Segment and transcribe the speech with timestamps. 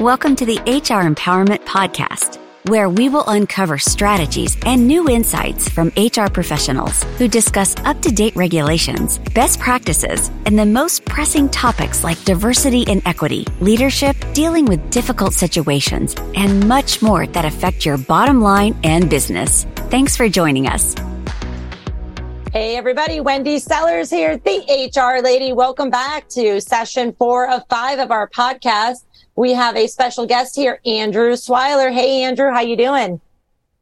[0.00, 5.88] Welcome to the HR Empowerment Podcast, where we will uncover strategies and new insights from
[5.96, 12.04] HR professionals who discuss up to date regulations, best practices, and the most pressing topics
[12.04, 17.98] like diversity and equity, leadership, dealing with difficult situations, and much more that affect your
[17.98, 19.64] bottom line and business.
[19.90, 20.94] Thanks for joining us.
[22.52, 23.18] Hey, everybody.
[23.18, 25.52] Wendy Sellers here, the HR lady.
[25.52, 29.04] Welcome back to session four of five of our podcast
[29.38, 31.92] we have a special guest here, Andrew Swiler.
[31.92, 33.20] Hey, Andrew, how you doing?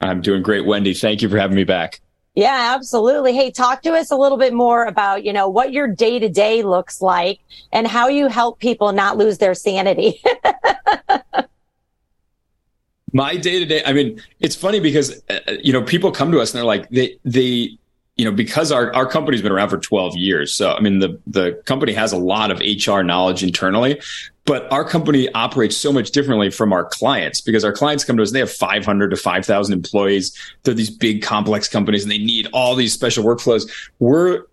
[0.02, 0.92] I'm doing great, Wendy.
[0.92, 2.02] Thank you for having me back.
[2.34, 3.34] Yeah, absolutely.
[3.34, 6.28] Hey, talk to us a little bit more about, you know, what your day to
[6.28, 7.40] day looks like
[7.72, 10.22] and how you help people not lose their sanity.
[13.14, 16.40] My day to day, I mean, it's funny because, uh, you know, people come to
[16.40, 17.78] us and they're like, they, they,
[18.16, 20.52] you know, because our, our company's been around for 12 years.
[20.52, 23.98] So, I mean, the, the company has a lot of HR knowledge internally,
[24.46, 28.22] but our company operates so much differently from our clients because our clients come to
[28.22, 30.36] us, they have 500 to 5,000 employees.
[30.62, 33.68] They're these big complex companies and they need all these special workflows.
[33.98, 34.44] We're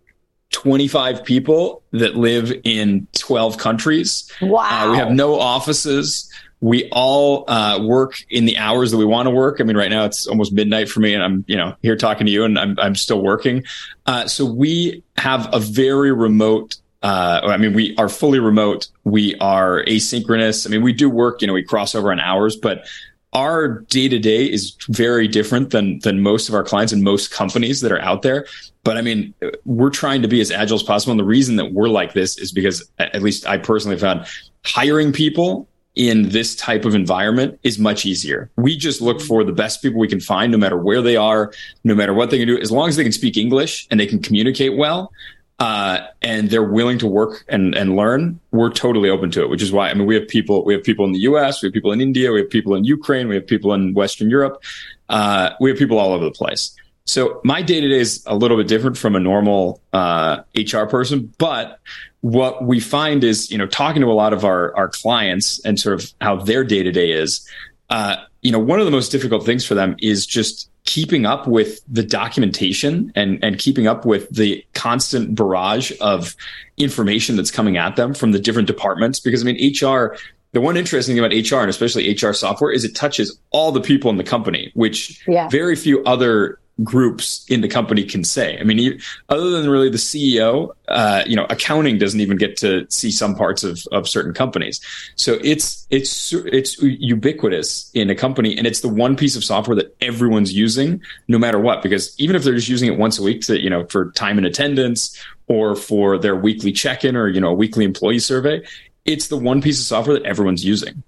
[0.52, 4.31] 25 people that live in 12 countries.
[4.41, 4.88] Wow.
[4.88, 6.30] Uh, we have no offices
[6.63, 9.59] we all uh, work in the hours that we want to work.
[9.59, 12.25] I mean, right now it's almost midnight for me, and I'm you know here talking
[12.25, 13.66] to you, and I'm I'm still working.
[14.05, 16.78] Uh, so we have a very remote.
[17.04, 18.88] Uh, I mean, we are fully remote.
[19.04, 20.66] We are asynchronous.
[20.66, 21.42] I mean, we do work.
[21.42, 22.88] You know, we cross over on hours, but
[23.34, 27.31] our day to day is very different than than most of our clients and most
[27.31, 28.46] companies that are out there.
[28.84, 29.34] But I mean,
[29.66, 31.12] we're trying to be as agile as possible.
[31.12, 34.26] And the reason that we're like this is because, at least I personally found,
[34.66, 38.50] hiring people in this type of environment is much easier.
[38.56, 41.54] We just look for the best people we can find, no matter where they are,
[41.84, 44.08] no matter what they can do, as long as they can speak English and they
[44.08, 45.12] can communicate well.
[45.59, 49.62] Uh, and they're willing to work and, and learn, we're totally open to it, which
[49.62, 51.73] is why, I mean, we have people, we have people in the US, we have
[51.73, 54.62] people in India, we have people in Ukraine, we have people in Western Europe.
[55.09, 56.76] Uh, we have people all over the place.
[57.06, 60.86] So my day to day is a little bit different from a normal uh, HR
[60.86, 61.80] person, but
[62.22, 65.78] what we find is, you know, talking to a lot of our, our clients and
[65.80, 67.46] sort of how their day to day is,
[67.90, 71.47] uh, you know, one of the most difficult things for them is just keeping up
[71.47, 76.35] with the documentation and, and keeping up with the constant barrage of
[76.77, 79.19] information that's coming at them from the different departments.
[79.19, 80.17] Because I mean, HR,
[80.51, 83.81] the one interesting thing about HR and especially HR software is it touches all the
[83.81, 85.47] people in the company, which yeah.
[85.47, 88.57] very few other groups in the company can say.
[88.57, 92.88] I mean, other than really the CEO, uh, you know, accounting doesn't even get to
[92.89, 94.81] see some parts of, of certain companies.
[95.16, 99.75] So it's, it's, it's ubiquitous in a company and it's the one piece of software
[99.75, 103.23] that everyone's using no matter what, because even if they're just using it once a
[103.23, 107.39] week to, you know, for time and attendance or for their weekly check-in or, you
[107.39, 108.66] know, a weekly employee survey,
[109.06, 111.03] it's the one piece of software that everyone's using.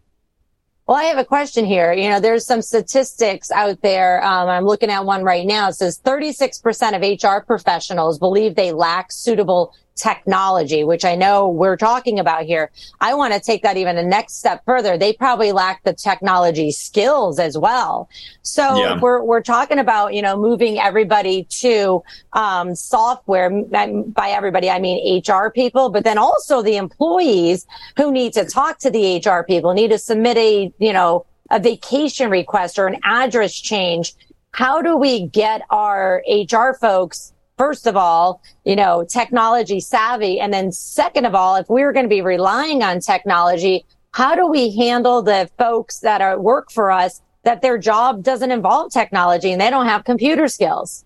[0.87, 1.93] Well, I have a question here.
[1.93, 4.23] You know, there's some statistics out there.
[4.23, 5.69] Um, I'm looking at one right now.
[5.69, 6.61] It says 36%
[6.95, 12.69] of HR professionals believe they lack suitable technology, which I know we're talking about here.
[12.99, 14.97] I want to take that even a next step further.
[14.97, 18.09] They probably lack the technology skills as well.
[18.41, 18.99] So yeah.
[18.99, 22.03] we're, we're talking about, you know, moving everybody to,
[22.33, 23.49] um, software.
[23.49, 27.65] By everybody, I mean HR people, but then also the employees
[27.97, 31.59] who need to talk to the HR people, need to submit a, you know, a
[31.59, 34.13] vacation request or an address change.
[34.51, 40.39] How do we get our HR folks first of all, you know, technology savvy.
[40.39, 44.47] And then second of all, if we're going to be relying on technology, how do
[44.47, 49.51] we handle the folks that are work for us that their job doesn't involve technology
[49.51, 51.05] and they don't have computer skills?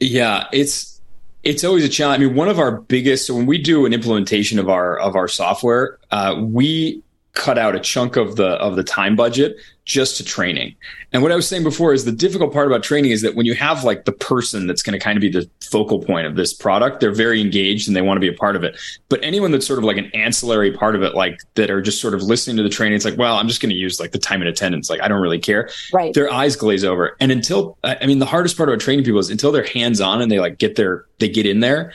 [0.00, 1.00] Yeah, it's
[1.42, 2.22] it's always a challenge.
[2.22, 5.28] I mean, one of our biggest when we do an implementation of our of our
[5.28, 7.02] software, uh, we
[7.40, 9.56] cut out a chunk of the of the time budget
[9.86, 10.76] just to training.
[11.10, 13.46] And what I was saying before is the difficult part about training is that when
[13.46, 16.36] you have like the person that's going to kind of be the focal point of
[16.36, 18.78] this product, they're very engaged and they want to be a part of it.
[19.08, 22.00] But anyone that's sort of like an ancillary part of it, like that are just
[22.00, 24.12] sort of listening to the training, it's like, well, I'm just going to use like
[24.12, 24.90] the time and attendance.
[24.90, 25.70] Like I don't really care.
[25.92, 26.12] Right.
[26.14, 27.16] Their eyes glaze over.
[27.18, 30.20] And until, I mean, the hardest part about training people is until they're hands on
[30.20, 31.92] and they like get their, they get in there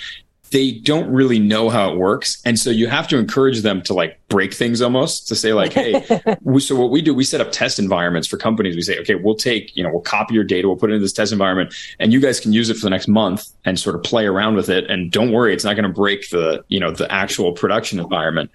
[0.52, 2.42] they don't really know how it works.
[2.46, 5.74] And so you have to encourage them to like break things almost to say like,
[5.74, 6.04] Hey,
[6.60, 8.76] so what we do, we set up test environments for companies.
[8.76, 11.04] We say, okay, we'll take, you know, we'll copy your data, we'll put it into
[11.04, 13.96] this test environment and you guys can use it for the next month and sort
[13.96, 14.90] of play around with it.
[14.90, 18.52] And don't worry, it's not going to break the, you know, the actual production environment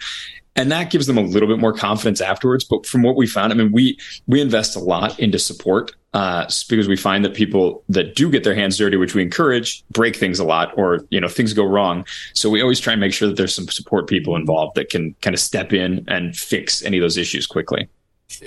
[0.56, 2.64] and that gives them a little bit more confidence afterwards.
[2.64, 6.50] But from what we found, I mean, we we invest a lot into support uh,
[6.68, 10.16] because we find that people that do get their hands dirty, which we encourage, break
[10.16, 12.04] things a lot, or you know things go wrong.
[12.34, 15.14] So we always try and make sure that there's some support people involved that can
[15.20, 17.88] kind of step in and fix any of those issues quickly.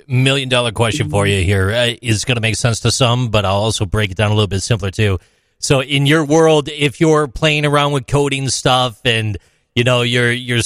[0.08, 3.46] million dollar question for you here uh, is going to make sense to some, but
[3.46, 5.20] I'll also break it down a little bit simpler too.
[5.60, 9.38] So in your world, if you're playing around with coding stuff and
[9.74, 10.60] you know you're you're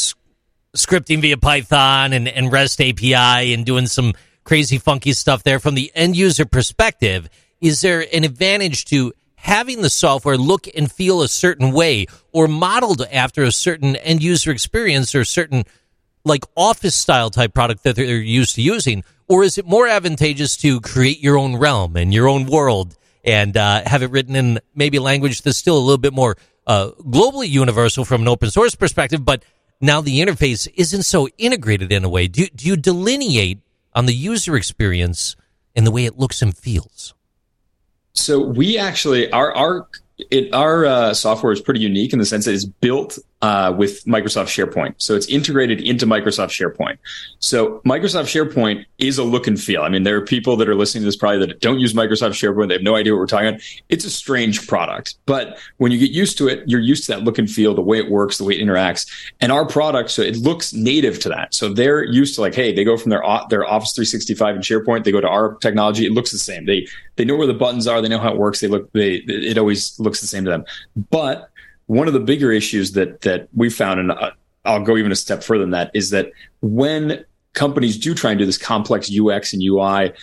[0.76, 5.76] scripting via Python and, and REST API and doing some crazy funky stuff there from
[5.76, 7.30] the end user perspective,
[7.60, 12.48] is there an advantage to having the software look and feel a certain way or
[12.48, 15.64] modeled after a certain end user experience or a certain
[16.26, 19.04] like office style type product that they're used to using?
[19.28, 23.58] Or is it more advantageous to create your own realm and your own world and
[23.58, 27.50] uh, have it written in maybe language that's still a little bit more uh, globally
[27.50, 29.44] universal from an open source perspective, but
[29.80, 32.28] now the interface isn't so integrated in a way?
[32.28, 33.60] Do, do you delineate
[33.94, 35.36] on the user experience
[35.76, 37.14] and the way it looks and feels?
[38.14, 39.88] So we actually our our
[40.18, 44.04] it, our uh, software is pretty unique in the sense that it's built uh, with
[44.06, 44.96] Microsoft SharePoint.
[44.98, 46.98] So it's integrated into Microsoft SharePoint.
[47.40, 49.84] So Microsoft SharePoint is a look and feel.
[49.84, 52.32] I mean, there are people that are listening to this probably that don't use Microsoft
[52.32, 52.70] SharePoint.
[52.70, 53.62] They have no idea what we're talking about.
[53.90, 57.24] It's a strange product, but when you get used to it, you're used to that
[57.24, 59.08] look and feel, the way it works, the way it interacts.
[59.40, 61.54] And our product, so it looks native to that.
[61.54, 65.04] So they're used to like, hey, they go from their their Office 365 and SharePoint,
[65.04, 66.06] they go to our technology.
[66.06, 66.66] It looks the same.
[66.66, 68.02] They they know where the buttons are.
[68.02, 68.60] They know how it works.
[68.60, 68.92] They look.
[68.94, 70.66] They it always looks the same to them.
[71.10, 71.50] But
[71.88, 74.32] one of the bigger issues that that we found, and uh,
[74.64, 76.32] I'll go even a step further than that, is that
[76.62, 80.14] when companies do try and do this complex UX and UI,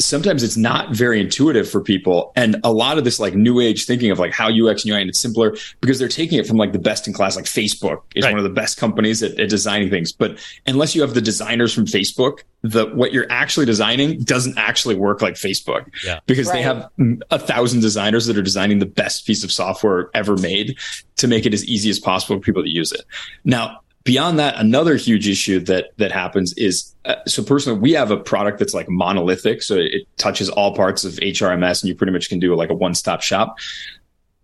[0.00, 2.32] sometimes it's not very intuitive for people.
[2.34, 5.00] And a lot of this like new age thinking of like how UX and UI
[5.02, 8.02] and it's simpler because they're taking it from like the best in class, like Facebook
[8.14, 8.32] is right.
[8.32, 10.12] one of the best companies at, at, designing things.
[10.12, 14.94] But unless you have the designers from Facebook, the what you're actually designing doesn't actually
[14.94, 16.20] work like Facebook yeah.
[16.26, 16.54] because right.
[16.54, 16.90] they have
[17.30, 20.78] a thousand designers that are designing the best piece of software ever made
[21.16, 23.02] to make it as easy as possible for people to use it.
[23.44, 28.10] Now, beyond that, another huge issue that that happens is uh, so personally, we have
[28.10, 32.12] a product that's like monolithic, so it touches all parts of HRMS, and you pretty
[32.12, 33.56] much can do like a one stop shop.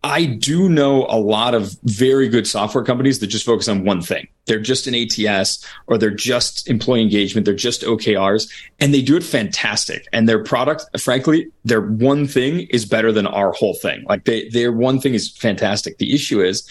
[0.07, 4.03] I do know a lot of very good software companies that just focus on one
[4.03, 4.29] thing.
[4.45, 7.45] They're just an ATS or they're just employee engagement.
[7.45, 8.49] They're just OKRs
[8.79, 10.07] and they do it fantastic.
[10.13, 14.05] And their product, frankly, their one thing is better than our whole thing.
[14.05, 15.99] Like they, their one thing is fantastic.
[15.99, 16.71] The issue is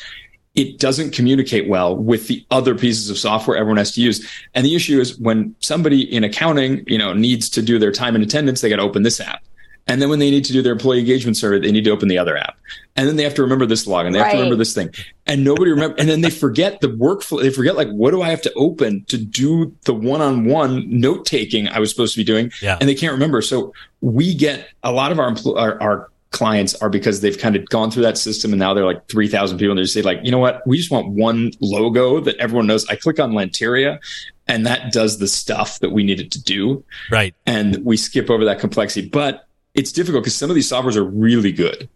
[0.55, 4.27] it doesn't communicate well with the other pieces of software everyone has to use.
[4.53, 8.15] And the issue is when somebody in accounting, you know, needs to do their time
[8.15, 9.43] and attendance, they got to open this app.
[9.87, 12.07] And then when they need to do their employee engagement survey, they need to open
[12.07, 12.57] the other app.
[12.95, 14.27] And then they have to remember this log and they right.
[14.27, 14.89] have to remember this thing.
[15.27, 15.95] And nobody remember.
[15.99, 17.41] and then they forget the workflow.
[17.41, 21.67] They forget like, what do I have to open to do the one-on-one note taking
[21.67, 22.51] I was supposed to be doing?
[22.61, 22.77] Yeah.
[22.79, 23.41] And they can't remember.
[23.43, 27.65] So we get a lot of our, our, our clients are because they've kind of
[27.69, 30.19] gone through that system and now they're like 3,000 people and they just say like,
[30.21, 30.61] you know what?
[30.67, 32.85] We just want one logo that everyone knows.
[32.87, 33.99] I click on Lanteria
[34.45, 36.83] and that does the stuff that we needed to do.
[37.09, 37.33] Right.
[37.45, 41.05] And we skip over that complexity, but it's difficult because some of these softwares are
[41.05, 41.89] really good.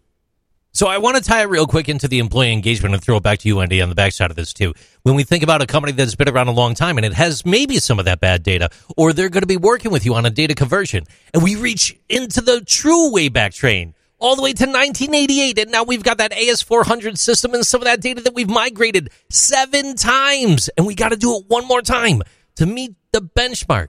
[0.72, 3.22] So I want to tie it real quick into the employee engagement and throw it
[3.22, 4.72] back to you, Andy, on the backside of this too.
[5.02, 7.44] When we think about a company that's been around a long time and it has
[7.44, 10.24] maybe some of that bad data, or they're going to be working with you on
[10.24, 11.04] a data conversion,
[11.34, 15.58] and we reach into the true Wayback Train all the way to 1988.
[15.58, 19.10] And now we've got that AS400 system and some of that data that we've migrated
[19.30, 20.68] seven times.
[20.76, 22.22] And we got to do it one more time
[22.56, 23.88] to meet the benchmark.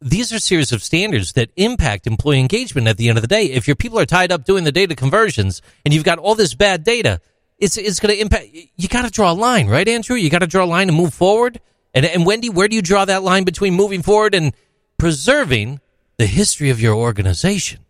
[0.00, 3.46] These are series of standards that impact employee engagement at the end of the day.
[3.46, 6.54] If your people are tied up doing the data conversions and you've got all this
[6.54, 7.20] bad data,
[7.58, 8.48] it's, it's going to impact.
[8.52, 10.16] You got to draw a line, right, Andrew?
[10.16, 11.60] You got to draw a line and move forward.
[11.94, 14.52] And, and Wendy, where do you draw that line between moving forward and
[14.98, 15.80] preserving
[16.18, 17.85] the history of your organization?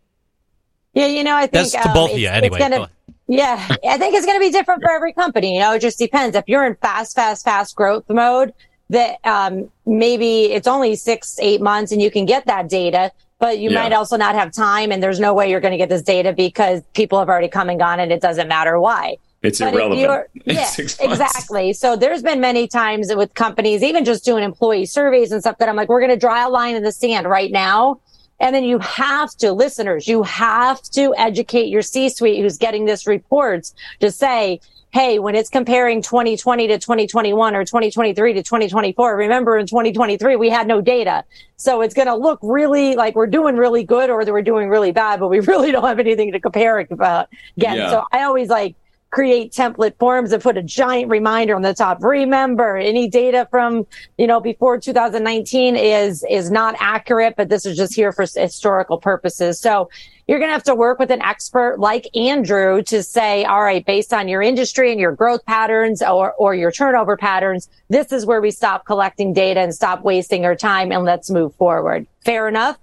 [0.97, 2.59] Yeah, you know, I think that's to um, both of you anyway.
[2.59, 2.89] Gonna,
[3.29, 5.55] yeah, I think it's going to be different for every company.
[5.57, 6.35] You know, it just depends.
[6.35, 8.55] If you're in fast, fast, fast growth mode,
[8.89, 13.13] that um, maybe it's only six, eight months, and you can get that data.
[13.39, 13.83] But you yeah.
[13.83, 16.33] might also not have time, and there's no way you're going to get this data
[16.33, 19.19] because people have already come and gone, and it doesn't matter why.
[19.43, 20.31] It's but irrelevant.
[20.47, 21.75] Yeah, exactly.
[21.75, 25.69] So there's been many times with companies, even just doing employee surveys and stuff, that
[25.69, 28.01] I'm like, we're going to draw a line in the sand right now
[28.41, 33.07] and then you have to, listeners, you have to educate your C-suite who's getting this
[33.07, 34.61] reports to say,
[34.93, 40.49] Hey, when it's comparing 2020 to 2021 or 2023 to 2024, remember in 2023, we
[40.49, 41.23] had no data.
[41.57, 44.71] So it's going to look really like we're doing really good or that we're doing
[44.71, 47.25] really bad, but we really don't have anything to compare it about.
[47.25, 47.91] Uh, Again, yeah.
[47.91, 48.75] so I always like,
[49.11, 52.03] create template forms and put a giant reminder on the top.
[52.03, 53.87] Remember, any data from,
[54.19, 58.99] you know, before 2019 is, is not accurate, but this is just here for historical
[58.99, 59.61] purposes.
[59.61, 59.89] So
[60.27, 63.85] you're going to have to work with an expert like Andrew to say, all right,
[63.87, 68.27] based on your industry and your growth patterns or, or your turnover patterns, this is
[68.27, 72.07] where we stop collecting data and stop wasting our time and let's move forward.
[72.25, 72.77] Fair enough?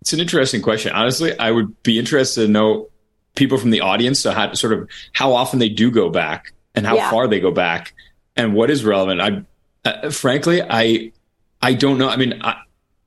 [0.00, 0.92] It's an interesting question.
[0.92, 2.88] Honestly, I would be interested to know
[3.34, 6.86] people from the audience, so how sort of how often they do go back and
[6.86, 7.10] how yeah.
[7.10, 7.94] far they go back
[8.36, 9.20] and what is relevant.
[9.20, 11.12] I, uh, frankly, I,
[11.60, 12.08] I don't know.
[12.08, 12.56] I mean, I,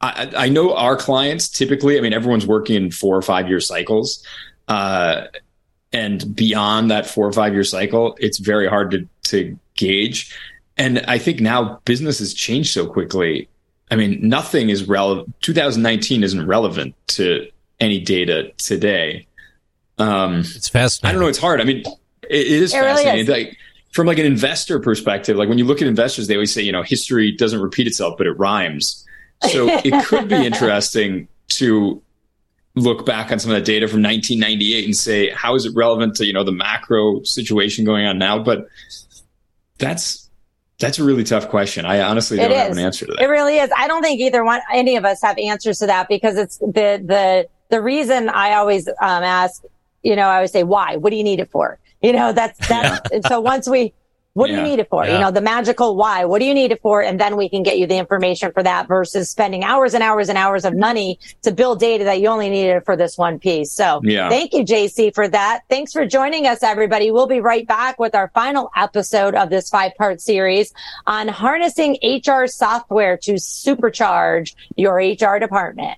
[0.01, 3.60] I, I, know our clients typically, I mean, everyone's working in four or five year
[3.60, 4.24] cycles.
[4.67, 5.27] Uh,
[5.94, 10.36] and beyond that four or five year cycle, it's very hard to, to gauge.
[10.77, 13.48] And I think now business has changed so quickly
[13.91, 15.34] I mean, nothing is relevant.
[15.41, 19.27] 2019 isn't relevant to any data today.
[19.98, 21.10] Um, it's fascinating.
[21.10, 21.30] I don't know.
[21.30, 21.62] It's hard.
[21.62, 21.88] I mean, it,
[22.30, 23.28] it is it fascinating.
[23.28, 23.48] Really is.
[23.48, 23.58] Like
[23.94, 26.72] from like an investor perspective, like when you look at investors, they always say, you
[26.72, 29.06] know, history doesn't repeat itself, but it rhymes.
[29.50, 32.02] So it could be interesting to
[32.75, 36.16] look back on some of that data from 1998 and say, how is it relevant
[36.18, 38.38] to, you know, the macro situation going on now?
[38.38, 38.68] But
[39.78, 40.30] that's,
[40.78, 41.86] that's a really tough question.
[41.86, 43.22] I honestly don't have an answer to that.
[43.22, 43.70] It really is.
[43.78, 47.02] I don't think either one, any of us have answers to that because it's the,
[47.02, 49.64] the, the reason I always um, ask,
[50.06, 50.98] you know, I would say, why?
[50.98, 51.80] What do you need it for?
[52.02, 53.28] You know, that's, that's, yeah.
[53.28, 53.94] so once we,
[54.34, 54.58] what yeah.
[54.58, 55.04] do you need it for?
[55.04, 55.14] Yeah.
[55.14, 56.26] You know, the magical why.
[56.26, 57.02] What do you need it for?
[57.02, 60.30] And then we can get you the information for that versus spending hours and hours
[60.30, 63.72] and hours of money to build data that you only needed for this one piece.
[63.72, 64.30] So yeah.
[64.30, 65.62] thank you, JC, for that.
[65.70, 67.12] Thanks for joining us, everybody.
[67.12, 70.74] We'll be right back with our final episode of this five part series
[71.08, 75.98] on harnessing HR software to supercharge your HR department.